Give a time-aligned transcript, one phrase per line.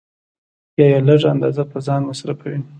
[0.77, 2.59] یا یې لږ اندازه په ځان مصرفوي